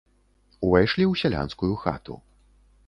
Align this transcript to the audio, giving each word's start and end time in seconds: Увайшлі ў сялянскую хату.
Увайшлі 0.67 1.03
ў 1.11 1.13
сялянскую 1.21 1.73
хату. 1.87 2.21